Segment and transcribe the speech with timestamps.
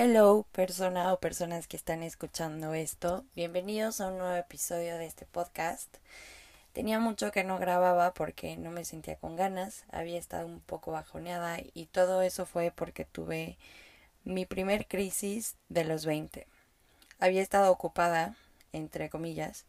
[0.00, 3.24] Hello, persona o personas que están escuchando esto.
[3.34, 5.92] Bienvenidos a un nuevo episodio de este podcast.
[6.72, 10.92] Tenía mucho que no grababa porque no me sentía con ganas, había estado un poco
[10.92, 13.58] bajoneada y todo eso fue porque tuve
[14.22, 16.46] mi primer crisis de los 20.
[17.18, 18.36] Había estado ocupada,
[18.72, 19.64] entre comillas,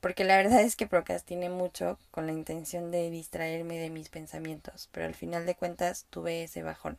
[0.00, 4.88] porque la verdad es que procrastiné mucho con la intención de distraerme de mis pensamientos,
[4.92, 6.98] pero al final de cuentas tuve ese bajón.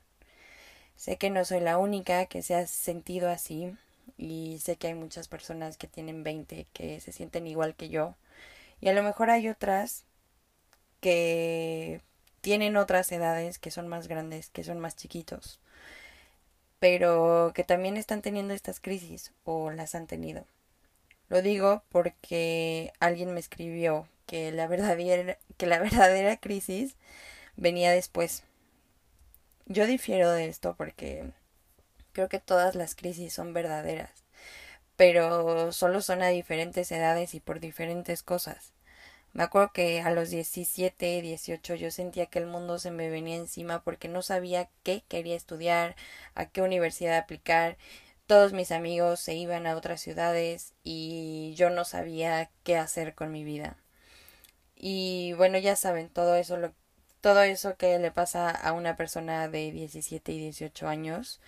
[0.96, 3.76] Sé que no soy la única que se ha sentido así
[4.18, 8.16] y sé que hay muchas personas que tienen 20 que se sienten igual que yo
[8.82, 10.04] y a lo mejor hay otras
[11.00, 12.02] que
[12.42, 15.60] tienen otras edades que son más grandes, que son más chiquitos,
[16.80, 20.46] pero que también están teniendo estas crisis o las han tenido.
[21.30, 26.98] Lo digo porque alguien me escribió que la verdadera, que la verdadera crisis
[27.56, 28.44] venía después
[29.66, 31.32] yo difiero de esto porque
[32.12, 34.12] creo que todas las crisis son verdaderas,
[34.96, 38.74] pero solo son a diferentes edades y por diferentes cosas.
[39.34, 43.36] Me acuerdo que a los 17, 18 yo sentía que el mundo se me venía
[43.36, 45.96] encima porque no sabía qué quería estudiar,
[46.36, 47.78] a qué universidad aplicar.
[48.28, 53.32] Todos mis amigos se iban a otras ciudades y yo no sabía qué hacer con
[53.32, 53.78] mi vida.
[54.76, 56.74] Y bueno, ya saben, todo eso lo
[57.24, 61.40] todo eso que le pasa a una persona de 17 y 18 años.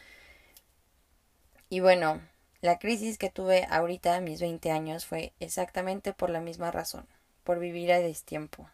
[1.69, 2.21] Y bueno,
[2.61, 7.05] la crisis que tuve ahorita a mis 20 años fue exactamente por la misma razón,
[7.43, 8.69] por vivir a destiempo.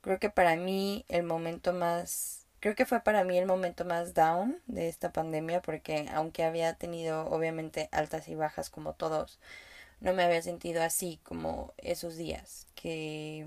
[0.00, 4.12] Creo que para mí el momento más creo que fue para mí el momento más
[4.12, 9.38] down de esta pandemia porque aunque había tenido obviamente altas y bajas como todos,
[10.00, 13.46] no me había sentido así como esos días que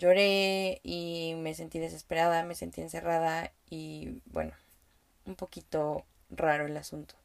[0.00, 4.52] Lloré y me sentí desesperada, me sentí encerrada y bueno,
[5.26, 7.16] un poquito raro el asunto.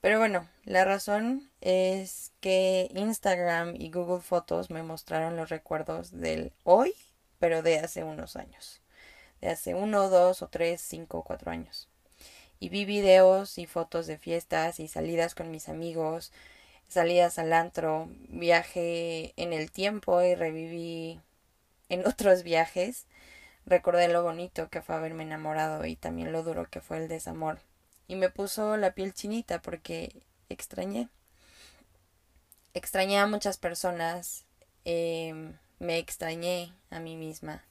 [0.00, 6.52] Pero bueno, la razón es que Instagram y Google Fotos me mostraron los recuerdos del
[6.64, 6.94] hoy,
[7.38, 8.80] pero de hace unos años.
[9.40, 11.88] De hace uno, dos o tres, cinco o cuatro años.
[12.58, 16.32] Y vi videos y fotos de fiestas y salidas con mis amigos,
[16.88, 21.20] salidas al antro, viaje en el tiempo y reviví
[21.88, 23.06] en otros viajes
[23.68, 27.60] recordé lo bonito que fue haberme enamorado y también lo duro que fue el desamor.
[28.06, 31.08] Y me puso la piel chinita porque extrañé.
[32.74, 34.44] Extrañé a muchas personas,
[34.84, 37.64] em, me extrañé a mí misma,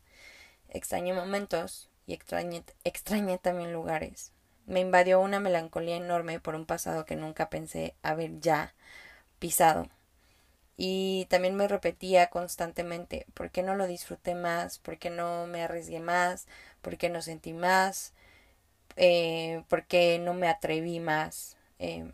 [0.70, 4.32] extrañé momentos y extrañé, extrañé también lugares.
[4.66, 8.74] Me invadió una melancolía enorme por un pasado que nunca pensé haber ya
[9.40, 9.90] pisado
[10.78, 14.78] y también me repetía constantemente, ¿por qué no lo disfruté más?
[14.80, 16.48] ¿Por qué no me arriesgué más?
[16.82, 18.14] ¿Por qué no sentí más?
[18.98, 21.58] Eh, ¿Por qué no me atreví más?
[21.80, 22.12] Eh,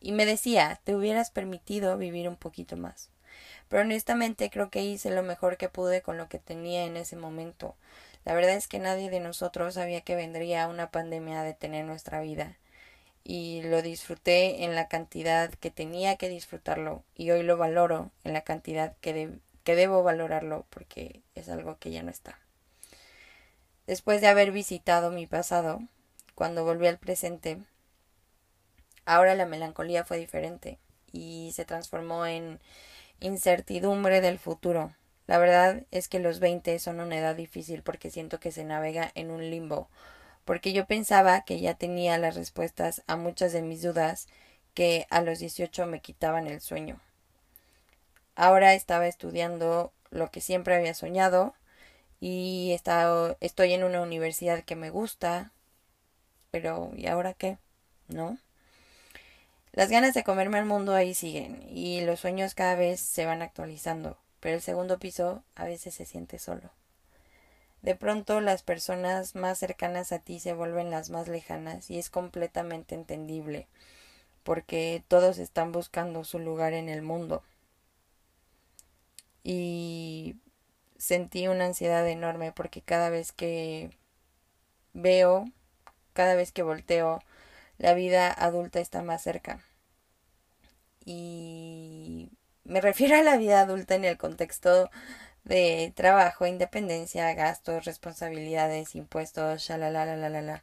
[0.00, 3.10] y me decía, te hubieras permitido vivir un poquito más.
[3.68, 7.16] Pero honestamente creo que hice lo mejor que pude con lo que tenía en ese
[7.16, 7.76] momento.
[8.24, 12.20] La verdad es que nadie de nosotros sabía que vendría una pandemia a detener nuestra
[12.20, 12.56] vida
[13.24, 18.32] y lo disfruté en la cantidad que tenía que disfrutarlo y hoy lo valoro en
[18.32, 22.38] la cantidad que, que debo valorarlo porque es algo que ya no está.
[23.86, 25.80] Después de haber visitado mi pasado,
[26.34, 27.58] cuando volví al presente,
[29.04, 30.78] ahora la melancolía fue diferente
[31.12, 32.60] y se transformó en
[33.20, 34.94] incertidumbre del futuro.
[35.26, 39.10] La verdad es que los 20 son una edad difícil porque siento que se navega
[39.14, 39.88] en un limbo
[40.44, 44.28] porque yo pensaba que ya tenía las respuestas a muchas de mis dudas
[44.74, 47.00] que a los 18 me quitaban el sueño.
[48.34, 51.54] Ahora estaba estudiando lo que siempre había soñado
[52.20, 52.72] y
[53.40, 55.52] estoy en una universidad que me gusta,
[56.50, 57.58] pero ¿y ahora qué?
[58.08, 58.38] ¿No?
[59.72, 63.42] Las ganas de comerme al mundo ahí siguen y los sueños cada vez se van
[63.42, 66.70] actualizando, pero el segundo piso a veces se siente solo.
[67.82, 72.10] De pronto las personas más cercanas a ti se vuelven las más lejanas y es
[72.10, 73.66] completamente entendible
[74.44, 77.42] porque todos están buscando su lugar en el mundo.
[79.44, 80.36] Y
[80.98, 83.90] sentí una ansiedad enorme porque cada vez que
[84.92, 85.46] veo,
[86.12, 87.20] cada vez que volteo,
[87.78, 89.60] la vida adulta está más cerca.
[91.04, 92.30] Y
[92.64, 94.90] me refiero a la vida adulta en el contexto
[95.44, 100.62] de trabajo, independencia, gastos, responsabilidades, impuestos, la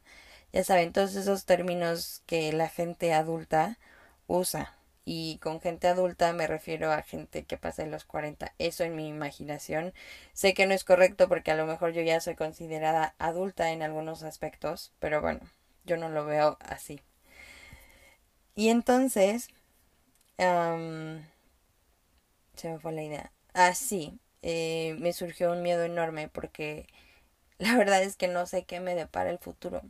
[0.52, 3.78] Ya saben, todos esos términos que la gente adulta
[4.26, 4.74] usa.
[5.04, 8.52] Y con gente adulta me refiero a gente que pasa de los 40.
[8.58, 9.92] Eso en mi imaginación.
[10.34, 13.82] Sé que no es correcto porque a lo mejor yo ya soy considerada adulta en
[13.82, 15.40] algunos aspectos, pero bueno,
[15.84, 17.00] yo no lo veo así.
[18.54, 19.48] Y entonces,
[22.54, 23.32] se me fue la idea.
[23.54, 26.86] Ah, sí, eh, me surgió un miedo enorme porque
[27.58, 29.82] la verdad es que no sé qué me depara el futuro.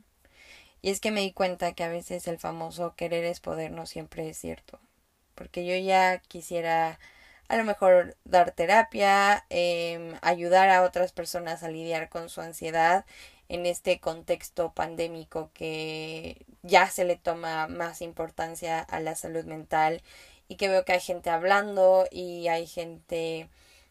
[0.82, 3.86] Y es que me di cuenta que a veces el famoso querer es poder no
[3.86, 4.80] siempre es cierto.
[5.34, 6.98] Porque yo ya quisiera
[7.48, 13.04] a lo mejor dar terapia, em, ayudar a otras personas a lidiar con su ansiedad
[13.48, 20.02] en este contexto pandémico que ya se le toma más importancia a la salud mental
[20.48, 23.48] y que veo que hay gente hablando y hay gente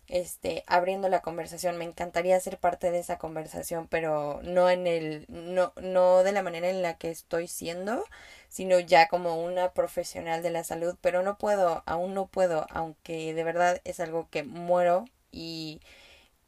[0.10, 1.78] este abriendo la conversación.
[1.78, 6.44] Me encantaría ser parte de esa conversación pero no en el no no de la
[6.44, 8.04] manera en la que estoy siendo
[8.50, 10.98] sino ya como una profesional de la salud.
[11.02, 15.82] Pero no puedo aún no puedo aunque de verdad es algo que muero y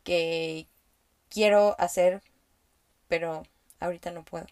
[0.03, 0.67] que
[1.29, 2.21] quiero hacer
[3.07, 3.43] pero
[3.79, 4.47] ahorita no puedo.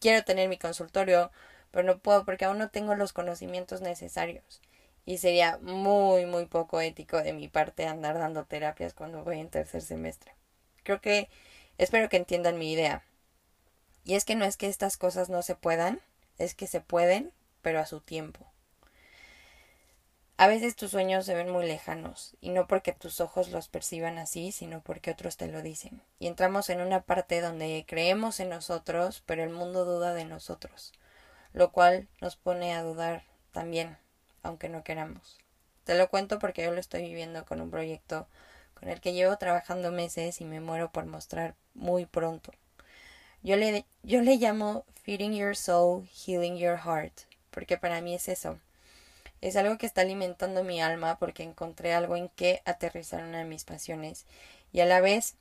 [0.00, 1.30] Quiero tener mi consultorio
[1.70, 4.60] pero no puedo porque aún no tengo los conocimientos necesarios
[5.04, 9.50] y sería muy, muy poco ético de mi parte andar dando terapias cuando voy en
[9.50, 10.32] tercer semestre.
[10.84, 11.28] Creo que
[11.78, 13.04] espero que entiendan mi idea.
[14.04, 16.00] Y es que no es que estas cosas no se puedan,
[16.38, 17.32] es que se pueden,
[17.62, 18.46] pero a su tiempo.
[20.38, 24.18] A veces tus sueños se ven muy lejanos, y no porque tus ojos los perciban
[24.18, 26.02] así, sino porque otros te lo dicen.
[26.18, 30.92] Y entramos en una parte donde creemos en nosotros, pero el mundo duda de nosotros,
[31.52, 33.22] lo cual nos pone a dudar
[33.52, 33.98] también
[34.42, 35.38] aunque no queramos.
[35.84, 38.26] Te lo cuento porque yo lo estoy viviendo con un proyecto
[38.74, 42.52] con el que llevo trabajando meses y me muero por mostrar muy pronto.
[43.42, 47.12] Yo le, yo le llamo Feeding Your Soul, Healing Your Heart,
[47.50, 48.58] porque para mí es eso.
[49.40, 53.44] Es algo que está alimentando mi alma porque encontré algo en que aterrizar una de
[53.44, 54.24] mis pasiones
[54.72, 55.34] y a la vez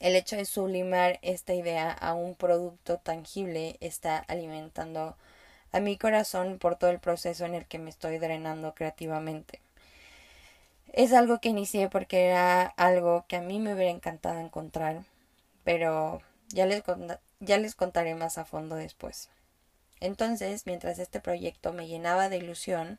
[0.00, 5.16] el hecho de sublimar esta idea a un producto tangible está alimentando
[5.72, 9.60] a mi corazón por todo el proceso en el que me estoy drenando creativamente.
[10.92, 15.04] Es algo que inicié porque era algo que a mí me hubiera encantado encontrar,
[15.64, 16.82] pero ya les,
[17.40, 19.30] ya les contaré más a fondo después.
[20.00, 22.98] Entonces, mientras este proyecto me llenaba de ilusión,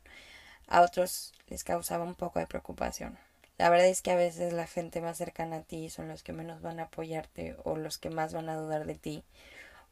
[0.66, 3.18] a otros les causaba un poco de preocupación.
[3.58, 6.32] La verdad es que a veces la gente más cercana a ti son los que
[6.32, 9.22] menos van a apoyarte o los que más van a dudar de ti,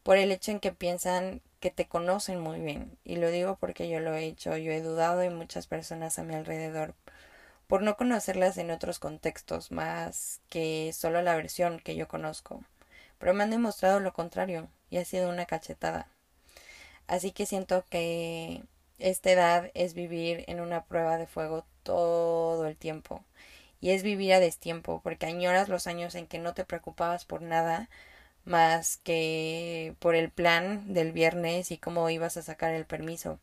[0.03, 2.97] por el hecho en que piensan que te conocen muy bien.
[3.05, 6.23] Y lo digo porque yo lo he hecho, yo he dudado de muchas personas a
[6.23, 6.93] mi alrededor
[7.67, 12.63] por no conocerlas en otros contextos más que solo la versión que yo conozco.
[13.17, 16.07] Pero me han demostrado lo contrario y ha sido una cachetada.
[17.07, 18.63] Así que siento que
[18.99, 23.23] esta edad es vivir en una prueba de fuego todo el tiempo.
[23.81, 27.41] Y es vivir a destiempo, porque añoras los años en que no te preocupabas por
[27.41, 27.89] nada,
[28.45, 33.39] más que por el plan del viernes y cómo ibas a sacar el permiso.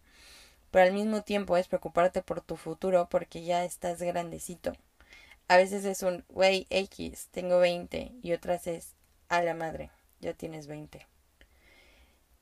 [0.70, 4.72] Pero al mismo tiempo es preocuparte por tu futuro porque ya estás grandecito.
[5.48, 8.94] A veces es un, wey, X, tengo 20 y otras es,
[9.28, 11.06] a la madre, ya tienes 20.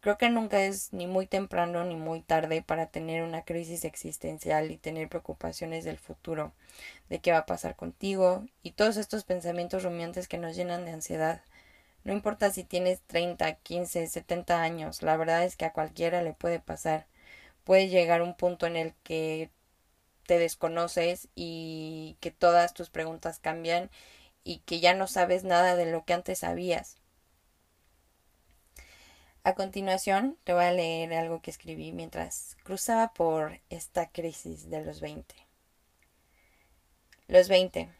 [0.00, 4.70] Creo que nunca es ni muy temprano ni muy tarde para tener una crisis existencial
[4.70, 6.52] y tener preocupaciones del futuro,
[7.08, 10.93] de qué va a pasar contigo y todos estos pensamientos rumiantes que nos llenan de
[10.93, 11.40] ansiedad.
[12.08, 16.32] No importa si tienes 30, 15, 70 años, la verdad es que a cualquiera le
[16.32, 17.06] puede pasar.
[17.64, 19.50] Puede llegar un punto en el que
[20.24, 23.91] te desconoces y que todas tus preguntas cambian
[24.43, 26.96] y que ya no sabes nada de lo que antes sabías.
[29.44, 34.82] A continuación te voy a leer algo que escribí mientras cruzaba por esta crisis de
[34.82, 35.34] los 20.
[37.27, 37.91] Los 20.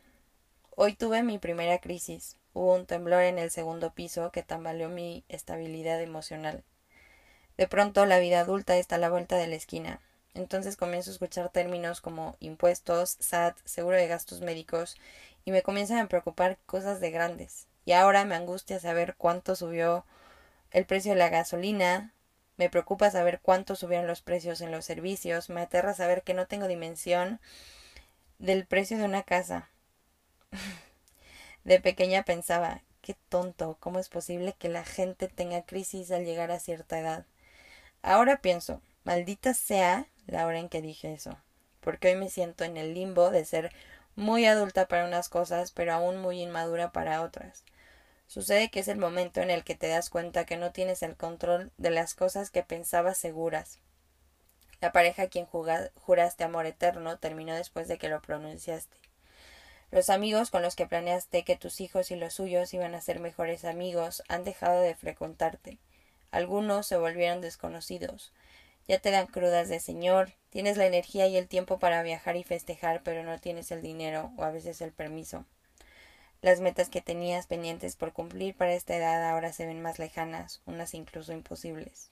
[0.77, 2.38] Hoy tuve mi primera crisis.
[2.59, 6.65] Hubo un temblor en el segundo piso que tambaleó mi estabilidad emocional.
[7.57, 10.01] De pronto la vida adulta está a la vuelta de la esquina.
[10.35, 14.97] Entonces comienzo a escuchar términos como impuestos, SAT, seguro de gastos médicos,
[15.45, 17.69] y me comienzan a preocupar cosas de grandes.
[17.85, 20.05] Y ahora me angustia saber cuánto subió
[20.73, 22.13] el precio de la gasolina,
[22.57, 26.49] me preocupa saber cuánto subieron los precios en los servicios, me aterra saber que no
[26.49, 27.39] tengo dimensión
[28.41, 29.71] del precio de una casa.
[31.69, 36.51] De pequeña pensaba, qué tonto, ¿cómo es posible que la gente tenga crisis al llegar
[36.51, 37.27] a cierta edad?
[38.01, 41.37] Ahora pienso, maldita sea la hora en que dije eso,
[41.81, 43.71] porque hoy me siento en el limbo de ser
[44.17, 47.65] muy adulta para unas cosas, pero aún muy inmadura para otras.
[48.29, 51.17] Sucede que es el momento en el que te das cuenta que no tienes el
[51.17, 53.79] control de las cosas que pensabas seguras.
[54.81, 59.08] La pareja a quien juraste amor eterno terminó después de que lo pronunciaste.
[59.91, 63.21] Los amigos con los que planeaste que tus hijos y los suyos iban a ser
[63.21, 65.79] mejores amigos han dejado de frecuentarte.
[66.31, 68.33] Algunos se volvieron desconocidos.
[68.87, 72.45] Ya te dan crudas de señor, tienes la energía y el tiempo para viajar y
[72.45, 75.47] festejar, pero no tienes el dinero o a veces el permiso.
[76.43, 80.61] Las metas que tenías pendientes por cumplir para esta edad ahora se ven más lejanas,
[80.67, 82.11] unas incluso imposibles.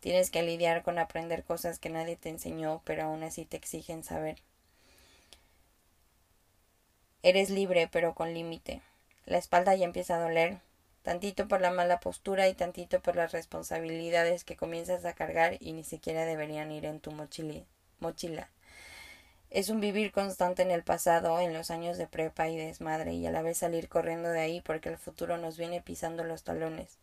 [0.00, 4.04] Tienes que lidiar con aprender cosas que nadie te enseñó, pero aún así te exigen
[4.04, 4.42] saber.
[7.24, 8.82] Eres libre, pero con límite.
[9.24, 10.58] La espalda ya empieza a doler,
[11.02, 15.72] tantito por la mala postura y tantito por las responsabilidades que comienzas a cargar y
[15.72, 18.50] ni siquiera deberían ir en tu mochila.
[19.48, 23.26] Es un vivir constante en el pasado, en los años de prepa y desmadre, y
[23.26, 26.98] a la vez salir corriendo de ahí porque el futuro nos viene pisando los talones.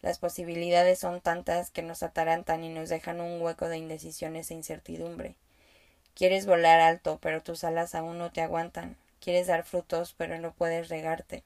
[0.00, 4.54] Las posibilidades son tantas que nos atarantan y nos dejan un hueco de indecisiones e
[4.54, 5.34] incertidumbre.
[6.14, 8.96] Quieres volar alto, pero tus alas aún no te aguantan.
[9.26, 11.42] Quieres dar frutos, pero no puedes regarte.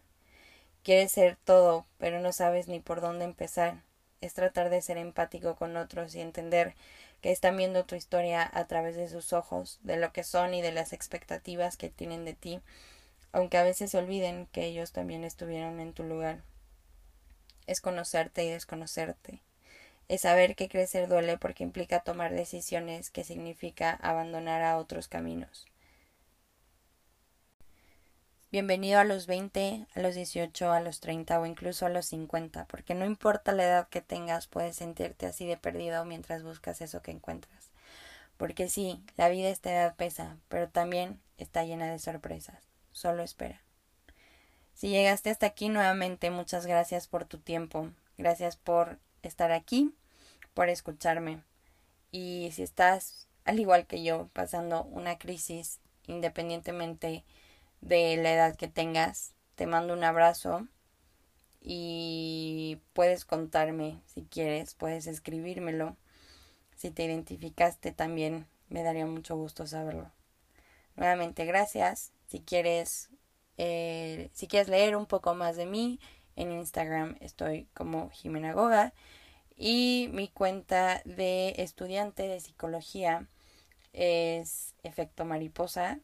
[0.83, 3.81] Quieres ser todo, pero no sabes ni por dónde empezar.
[4.21, 6.75] Es tratar de ser empático con otros y entender
[7.23, 10.61] que están viendo tu historia a través de sus ojos, de lo que son y
[10.61, 12.61] de las expectativas que tienen de ti,
[13.33, 16.43] aunque a veces olviden que ellos también estuvieron en tu lugar.
[17.67, 19.41] Es conocerte y desconocerte.
[20.09, 25.70] Es saber que crecer duele porque implica tomar decisiones que significa abandonar a otros caminos.
[28.53, 32.65] Bienvenido a los 20, a los 18, a los 30 o incluso a los 50,
[32.65, 37.01] porque no importa la edad que tengas, puedes sentirte así de perdido mientras buscas eso
[37.01, 37.71] que encuentras.
[38.37, 42.59] Porque sí, la vida a esta edad pesa, pero también está llena de sorpresas.
[42.91, 43.61] Solo espera.
[44.75, 47.91] Si llegaste hasta aquí nuevamente, muchas gracias por tu tiempo.
[48.19, 49.95] Gracias por estar aquí,
[50.55, 51.41] por escucharme.
[52.11, 55.79] Y si estás, al igual que yo, pasando una crisis,
[56.09, 57.23] independientemente
[57.81, 59.35] de la edad que tengas.
[59.55, 60.67] Te mando un abrazo
[61.61, 65.97] y puedes contarme si quieres, puedes escribírmelo.
[66.77, 70.11] Si te identificaste también, me daría mucho gusto saberlo.
[70.97, 72.13] Nuevamente, gracias.
[72.27, 73.11] Si quieres,
[73.59, 76.01] eh, si quieres leer un poco más de mí,
[76.37, 78.95] en Instagram estoy como Jimena Goga
[79.57, 83.29] y mi cuenta de estudiante de psicología
[83.93, 86.01] es Efecto Mariposa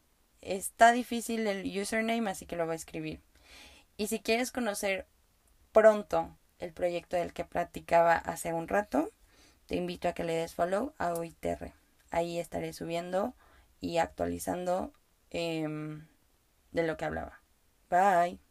[0.47, 3.21] Está difícil el username, así que lo voy a escribir.
[3.97, 5.05] Y si quieres conocer
[5.73, 9.11] pronto el proyecto del que platicaba hace un rato,
[9.65, 11.73] te invito a que le des follow a OITR.
[12.11, 13.33] Ahí estaré subiendo
[13.81, 14.93] y actualizando
[15.31, 16.07] em,
[16.71, 17.41] de lo que hablaba.
[17.89, 18.46] Bye.